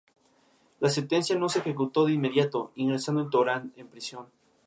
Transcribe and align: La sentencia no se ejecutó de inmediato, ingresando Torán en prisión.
La 0.79 0.89
sentencia 0.89 1.37
no 1.37 1.47
se 1.47 1.59
ejecutó 1.59 2.05
de 2.05 2.13
inmediato, 2.13 2.71
ingresando 2.73 3.29
Torán 3.29 3.71
en 3.75 3.87
prisión. 3.87 4.25